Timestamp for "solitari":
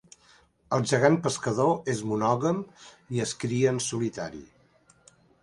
3.91-4.43